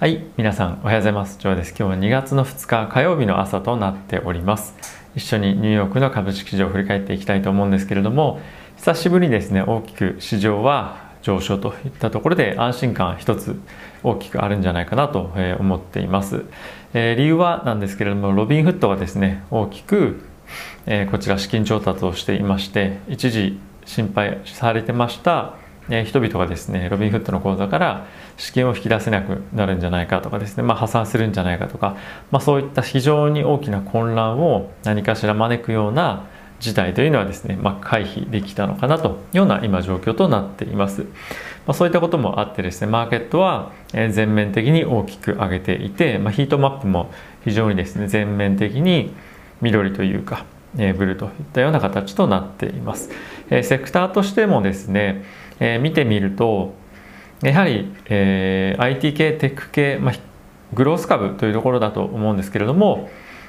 [0.00, 1.40] はい、皆さんおはようございます。
[1.40, 1.70] ジョーです。
[1.70, 4.76] 今日は2月の2日火曜日の朝となっております。
[5.16, 8.40] 一緒にニューヨークの株式市場を振り返っていきたいと思うんですけれども、
[8.76, 13.60] 久しぶりにですね、大きく市場は上昇といったところで安心感一つ
[14.04, 16.44] 大きくあるんじゃないかなと思っています。
[16.94, 20.22] えー、理由はなんですけれども、ロビンフットがですね、大きく、
[20.86, 25.54] えー、こちら資金調達をしていまして、一時心配されてました
[25.90, 28.06] え人々がですねロビンフットの口座から
[28.36, 31.96] 資金を引き出せなくなるんじゃないかとかですね、まあ、破産するんじゃないかとか、
[32.30, 36.26] まあ、そういった非常に大きな混乱を何かしら招くような
[36.60, 41.08] 事態というのはですね、まあ、回避できたのかなというような今状況となっています、ま
[41.68, 47.10] あ、そういったこともあってですねマーケットは全面的に大きく上げていて、まあ、ヒートマップも
[47.44, 49.14] 非常にですね全面的に
[49.60, 50.44] 緑というか
[50.74, 53.10] ブルーといったような形となっています。
[53.50, 55.24] えセクターとしてもですね
[55.60, 56.74] えー、見てみると
[57.42, 60.14] やはり、えー、IT 系テック系、まあ、
[60.74, 63.08] グロース株というところだと思うんですけれども、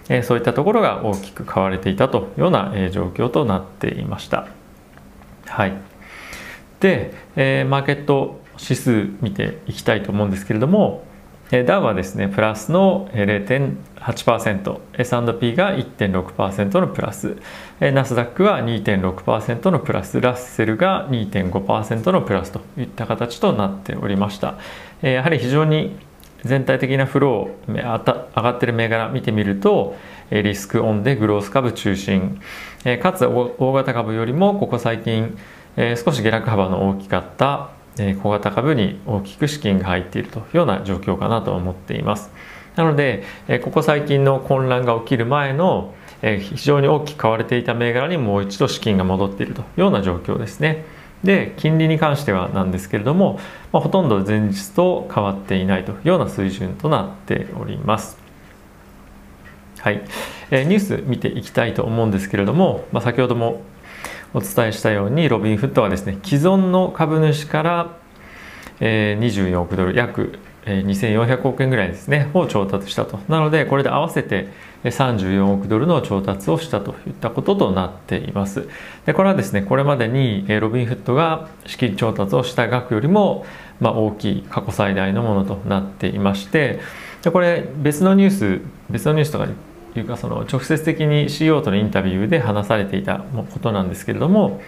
[0.09, 4.47] えー、そういったところが大きく買われていたというような、えー、状況となっていました。
[5.47, 5.73] はい、
[6.79, 11.03] で、えー、マーケット指数見ていきたいと思うんですけれども
[11.51, 17.37] ダウはですねプラスの 0.8%S&P が1.6%のプラス。
[17.79, 20.21] ナスダックは2.6%のプラス。
[20.21, 24.59] ラッセルが2.5%のプラスといった形となっておりました。
[25.01, 25.97] やはり非常に
[26.45, 27.81] 全体的なフロー上
[28.43, 29.95] がってる銘柄見てみると
[30.29, 32.39] リスクオンでグロース株中心。
[33.01, 35.35] かつ大型株よりもここ最近
[35.75, 42.31] 少し下落幅の大きかった小型株に大きく資金が入っているというような状況かなと思っています。
[42.75, 43.23] なので、
[43.63, 50.85] ここ最近の混乱が起きる前の非常に大きく買われていた銘柄にもう一度資金が戻っているというような状況ですね。
[51.23, 53.39] で、金利に関してはなんですけれども、
[53.73, 58.17] まあ、ほとんど前日と変わっていないというような水準となっております。
[59.79, 60.01] はい、
[60.51, 63.61] えニュース見ていきたいと思うんですけれども、まあ、先ほども
[64.33, 67.97] お伝えしたようにロビンフットはですね既存の株主から、
[68.79, 73.19] 24億ドル約、2400億円ぐらいですねを調達したと。
[73.27, 74.49] なのでこれで合わせて
[74.83, 78.67] 34億ドルの調達をしたといったこととなっています。
[79.05, 83.45] でこれはですねこれまでにロビンフットが資金調達をした額よりも、
[83.79, 86.79] ま、大きい過去最大のものとなっていまして
[87.21, 89.47] でこれ別のニュース別のニュースとか
[89.99, 94.61] いうかその直接的に CO とのインタビューで話されていたことなんですけれども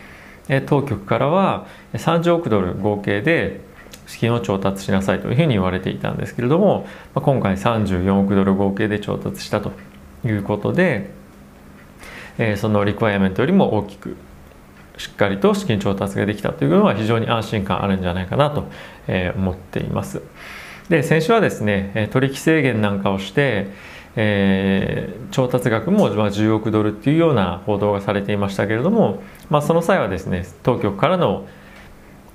[0.66, 3.62] 当局からは30億ドル合計で
[4.08, 9.72] 資金を調達しなさいというふうに言われていたんですけれども今回34億ドル合計で調達したと
[10.26, 11.10] いうことで
[12.58, 14.18] そのリクワイアメントよりも大きく
[14.98, 18.66] しっかりと資金調達ができたというのは非常に安心感あるんじゃないかなと
[19.36, 20.22] 思っています。
[20.90, 23.68] で先週はですね取引制限なんかをして
[24.16, 31.48] えー、調達額も10億ドルっていうような報道がされていましたけれども、まあ、その際はですね当局からの、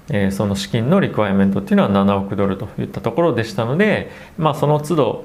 [0.09, 5.25] えー、その資金のリクワイアメントっていうのは7億ドルといったところでしたので、まあ、その都度、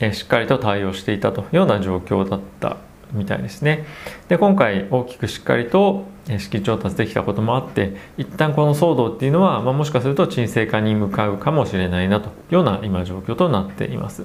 [0.00, 2.78] えー、しっかりと対応していたというような状況だった
[3.12, 3.84] みたいですね。
[4.28, 6.06] で今回大きくしっかりと
[6.38, 14.24] 資金調達できたこともあって一旦この騒動っていうのは、まあ、もしかすると沈静化に向かうかもしれないなというような今状況となっています。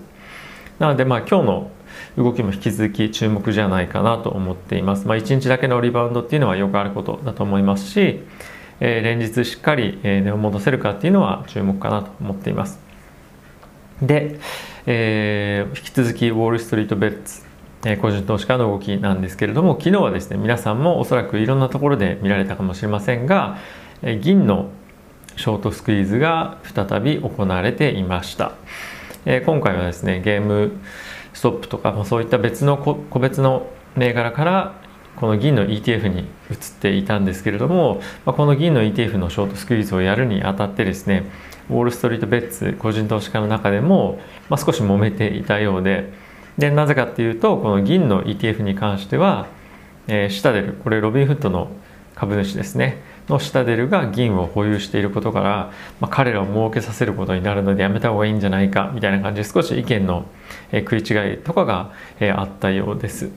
[0.80, 1.72] なのでまあ今日の
[2.18, 5.08] 動きも引き続き注目じゃないかなと思っています。
[5.08, 8.22] まあ、1日だけのリバウンドっていうのはよくあることだと思いますし、
[8.80, 12.80] えー、連日しっかり値を戻せるかっていうのは注目かなと思っています。
[14.02, 14.40] で、
[14.86, 17.44] えー、引き続きウォール・ストリート・ベッツ、
[17.86, 23.58] えー、個人投資家の動きなんですけれども昨日はですね皆さんもおそらくいろんなところで見られたかもしれませんが、
[24.04, 24.70] えー、銀の
[25.36, 28.54] ショートスクイーズが再び行われていました。
[29.30, 30.72] えー、今回はですねゲーム
[31.34, 33.68] ストップとか、ま、そういった別の個別の
[33.98, 34.82] 銘柄から
[35.18, 36.28] この銀の ETF に移っ
[36.80, 41.26] ていたんですけれども、まあ、この銀の ETF のショートスクイーズをやるにあたってですね
[41.70, 44.18] ウォール・ストリート・ベッツ個人投資家の中でも、
[44.48, 46.14] まあ、少し揉めていたようで
[46.58, 49.48] でなぜかっていうとこの銀の ETF に関しては、
[50.08, 51.70] えー、シタデルこれロビンフットの
[52.16, 53.04] 株主ですね。
[53.28, 60.26] のシタデルが銀を保有していることから、まあ、彼らを儲けさせることになるのでやめた方がいいんじゃないかみたいな感じで少し意見の、
[60.72, 63.30] え、食い違いとかが、え、あったようです。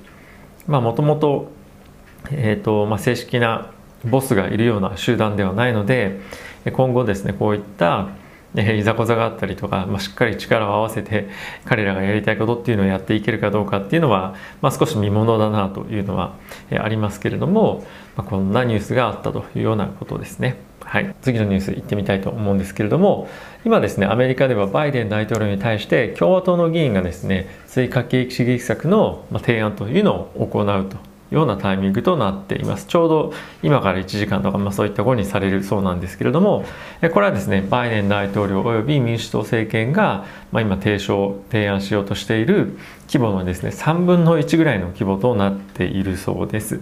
[0.67, 1.51] まあもともと,、
[2.31, 3.73] えーとまあ、正式な
[4.05, 6.21] ボスがいるような集団ではないので
[6.73, 8.09] 今後ですねこういった、
[8.57, 11.29] えいざこざがあったりとか、まあ、しっかり力を合わせて
[11.65, 16.35] 彼らがやりたいことっていうのをやっていけるかどうかっていうのは、まあ、少し見ものだなというのは、
[16.71, 17.85] えありますけれども、
[18.17, 20.59] まあ、こんなニュースがあったというようなことですね。
[20.91, 23.29] はい、次のニュース行ってみたいと思うんですけれども
[23.65, 32.87] 今ですねアメリカではバイデン大統領に対して共和党の議員がですね追加景気刺激策の提案というのを行うとようなタイミングとなっています。
[32.87, 33.33] ちょうど
[33.63, 36.65] 今から1時間とか、まあ、そういった後にされるそうなんですけれども
[37.13, 46.81] これはですねバイデン大統領および民主党政権が、まあ、今提唱提案しようとしている規模のですね3分の1ぐらいの規模となっているそうです。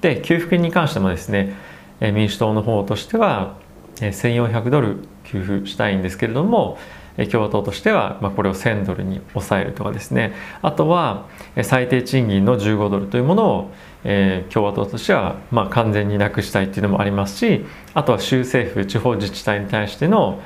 [0.00, 1.54] で給付金に関してもですね
[2.00, 3.56] 民主党の方としては
[3.96, 6.78] 1400ドル給付したいんですけれども
[7.26, 10.32] 共和党としては、まあ、これを1000ドルに抑えるとかですね。
[10.62, 11.26] あとは
[11.62, 13.70] 最低賃金の15ドルというものを、
[14.04, 20.40] えー、共和党としては、まあ、完全になくしたいっていうのもありますしあとは州政府地方自治体に対しての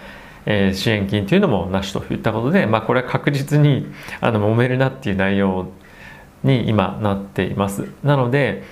[0.46, 3.86] えー、支援金というのもなしといったことで、まあ、これは確実に
[4.20, 5.68] あの揉めるなっていう内容
[6.42, 7.88] に今なっています。
[8.02, 8.62] なので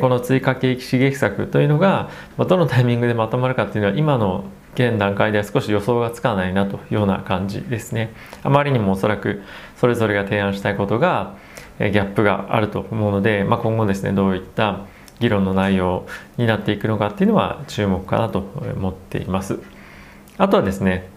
[0.00, 2.08] この追加景気刺激策というのが
[2.38, 4.44] どのタイミングでまとまるかっていうのは今の
[4.74, 9.42] 現段階では少し予想がつかないなというような感じですねあまりにもおそらく
[9.76, 11.36] それぞれが提案したいことが
[11.78, 14.86] ギャップがあると思うので、まあ、今後ですねどういった
[15.20, 16.06] 議論の内容
[16.36, 18.38] になっていくのかっていうのは注目かなと
[18.76, 19.60] 思っています。
[20.38, 21.08] あとはですね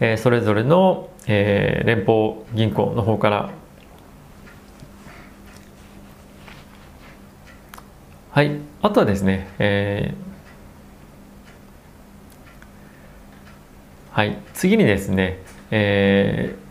[0.00, 3.50] えそれぞれのえ連邦銀行の方から
[8.30, 10.28] はいあとはですね、えー
[14.18, 15.38] はい、次にですね、
[15.70, 16.67] えー、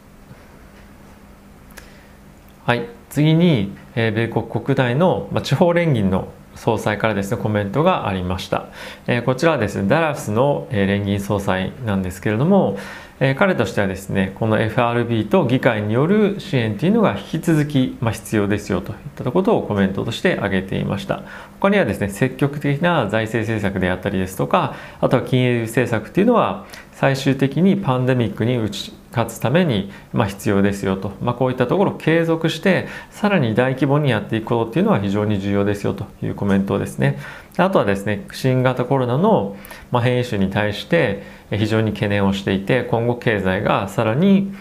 [2.67, 8.67] はい、次に、え、米国国内の、ま、地方連銀の総裁からですねコメントがありました、
[9.07, 12.77] え、こちらはですねダラスの、え、連銀総裁なんですけれども、
[13.21, 21.23] え、彼としてはですねこの FRB と議会による支援というのが引き続き、ま、必要ですよといったことをコメントとして挙げていました。
[21.61, 37.17] 他にはですね積極的な財政政策であったりですとかあとは金融政策っていうのは最終的にパンデミックに打ち勝つために、まあ、必要ですよと、まあ、こういったところを継続してさらに大規模にやっていくことっていうのは非常に重要ですよというコメントですね。
[37.57, 39.57] あとはですね新型コロナの
[39.91, 44.53] 変異種に対して非常に懸念をしていて今後経済がさらに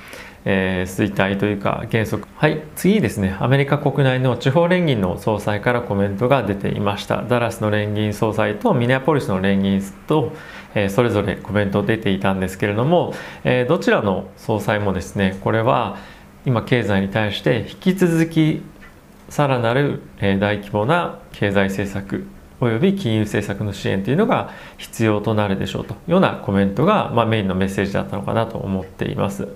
[0.49, 2.27] えー、衰退というか減速。
[2.37, 3.37] はい次ですね。
[3.41, 7.23] アメリカ国内の地方連銀の総裁からコメントが出ていました。
[7.23, 10.33] ダラスの連銀総裁とミネアポリスの連銀と、
[10.77, 13.13] えー、それぞれコメント出ていたんですけれども、
[13.43, 15.97] えー、どちらの総裁もですねこれは
[16.45, 18.63] 今経済に対して引き続き
[19.29, 22.25] さらなるえ大規模な経済政策
[22.61, 29.49] および金融政策の支援というのが必要となるでしょうというようなコメントが、まあ、メインのメッセージだったのかなと思っています。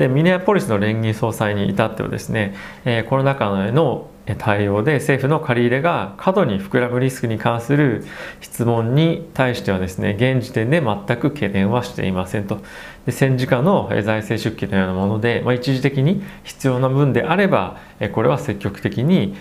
[0.00, 2.54] でミネアポリスの連銀総裁に至ってはですね、
[2.86, 4.08] えー、コロナ禍への
[4.38, 8.06] 対応で政府の借り入れが過度に膨らむリスクに関する
[8.40, 12.62] 質問に対してはですね現時点で全く懸念はしていませんと。
[13.04, 17.76] で戦時下の財政出金のようなもので、まあ、一時的に必要な分であれば
[18.12, 19.36] これは積極的に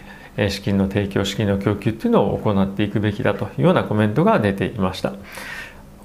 [0.50, 5.14] 資金の提供資金の供給っていうのを行っていくべきだというようなコメントが出ていました。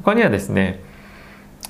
[0.04, 0.93] 他にはですね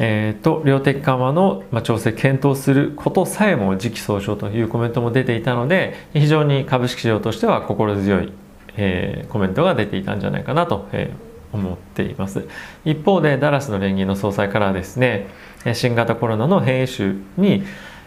[0.00, 8.32] えーと、量的緩和の、ま、調整検討することさえも時期尚早というコメントも出ていたので非常に株式市場としては心強い、
[8.76, 12.48] えー、コメントが出ていたんじゃないかなと、えー、思っています。
[12.84, 15.28] 一方でダラスの連銀の総裁からはですね
[15.74, 17.64] 新型コロナの変異種に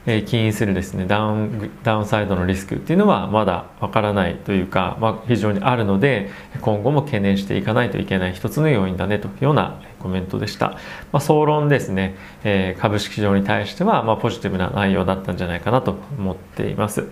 [0.08, 6.32] え起因するですねダウンダウンサイドのリスクっていうのはまだわからないというか、まあ、非常にあるので
[6.62, 10.70] 今後も懸念していかないといけない一つの要因だねというようなコメントでした、
[11.12, 12.16] まあ、総論ですね、
[12.46, 17.06] えー、株式市場に対してはまポジティブな内容だったんじゃないかなと思っています。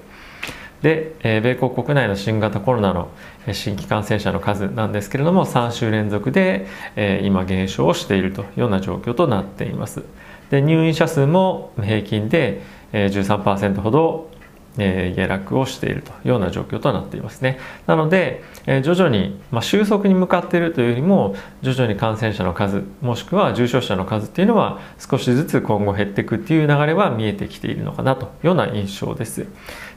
[0.82, 3.10] で、え、米国国内の新型コロナの
[3.54, 10.04] 新規感染者の数なんですけれども3週連続で、え、今減少をしているというような状況となっています。
[10.52, 12.62] で入院者数も平均で
[12.96, 14.30] 13%ほど
[14.78, 17.60] 下落をしているというような状況となっていますね。
[17.88, 18.44] なので
[18.84, 29.46] 徐々に、まあ、収束に向かっているというよりも徐々に感染者の数もしくは重症者の数っていうのは少しずつ今後減っていくっていう流れは見えてきているのかなというような印象です。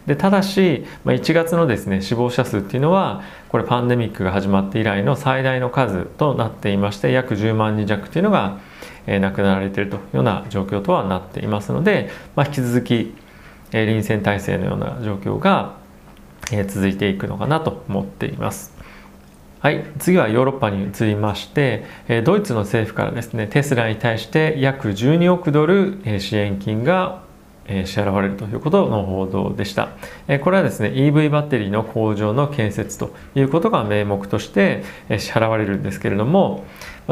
[0.07, 8.59] でただし、まあ、1月のですね死亡者数っていうのはこれパンデミックが始まって以来の最大の数となっていまして約10万人弱っていうのが
[9.09, 13.15] え亡くなられているというような状況とはなっていますので、まあ、引き続き、
[13.73, 15.77] え臨戦態勢のような状況が、
[16.53, 18.77] え続いていくのかなと思っています。
[19.61, 27.23] はい、次はヨーロッパに移りまして、えドイツの政府からですね、テスラに対して約12億ドルえ支援金が
[27.69, 29.91] 支払われるということの報道でした。
[30.43, 34.85] これはですね、EV バッテリーの工場の建設ということが名目として
[35.19, 36.65] 支払われるんですけれども、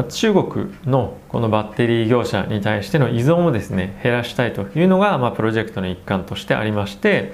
[0.05, 7.33] 中国のこのバッテリー業者に対しての依存をですね、減らしたいというのが、まあ、プロジェクトの一環としてありまして、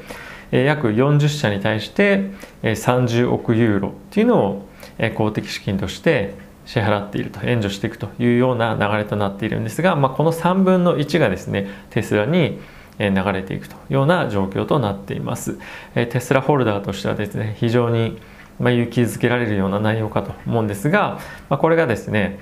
[0.53, 2.31] 約40社に対して
[2.63, 4.69] 30億ユーロというのを
[5.15, 6.35] 公的資金として
[6.67, 12.61] 支払っていると援助していくというような流れとなっているんですが、まあ、この3分の1がですねテスラに
[12.99, 15.59] 流れていくというような状況となっています。
[15.95, 18.21] テスラホルダーとしてはですね非常に
[18.61, 22.39] 勇気づけられるような内容かと思うんですが、まあ、これがですね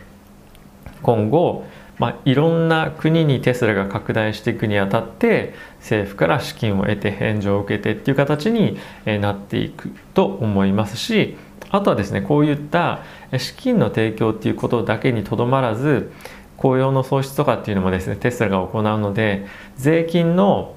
[1.02, 1.64] 今後
[2.00, 8.78] まあ、いろんな国にテスラが拡大していくにあたって政府から資金を得て援助を受けてっていう形に
[9.21, 11.37] なっていくと思いますし
[11.71, 13.00] あとはですねこういった
[13.37, 16.11] 資金の提供っていうことだけにとどまらず
[16.57, 20.75] 雇用の創出とかっていうのもですねテスラが行うので税金の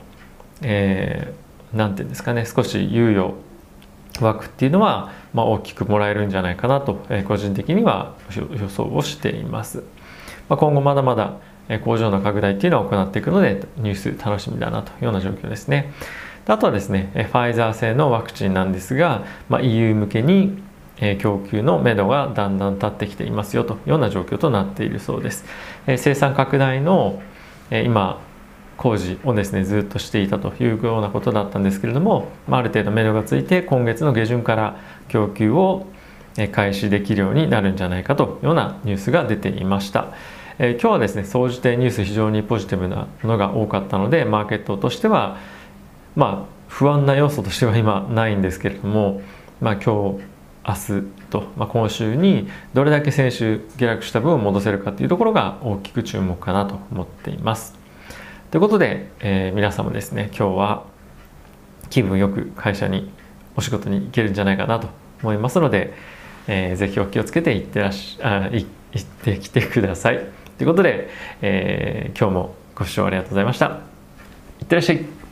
[0.61, 3.33] 何、えー、て言うんですかね少し猶予
[4.21, 9.83] 枠っていうのは、まあ、大きくもらえるんじゃないかなと、え、個人的には予想をしています。
[10.49, 11.33] まあ、今後まだまだ
[11.83, 15.91] 工場の拡大っていうのを行っていくのでニュース楽しみだなというような状況ですね。
[16.45, 20.61] あとはですねファイザー製のワクチンなんですが、まあ、EU 向けに
[21.19, 25.45] 供給のめどがだんだん立ってきていますよというような状況となっているそうです。
[25.85, 27.21] 生産拡大の
[27.71, 28.19] 今
[28.77, 34.77] 工事をですねずっとしていたというようなことだったんですけれどもまある程度めどがついて今月の下旬から
[35.07, 35.87] 供給を
[36.51, 40.07] 開始できるようになるんじゃないかというようなニュースが出ていました。
[40.59, 45.37] え今日はですね総じてニュース非常にポジティブなものが多かったのでマーケットとしては
[46.15, 49.21] まあ不安な要素としては今ないんですけれども、
[49.61, 50.23] まあ、今日
[50.65, 57.82] 明日と、まあ、今週にどれだけ先週下落した分を戻せるかというところが大きく注目かなと思っています。
[58.53, 60.85] ということで、えー、皆様ですね今日は
[61.89, 63.11] 気分よく会社に
[63.55, 64.89] お仕事に行けるんじゃないかなと
[65.23, 65.95] 思いますので、
[66.45, 70.19] えー、ぜひお気をつけて行ってらっしゃ行ってきてください。
[70.59, 71.09] ということで、
[71.41, 73.79] えー、今日もご視聴ありがとうございました。
[74.61, 75.22] いってらっしゃい。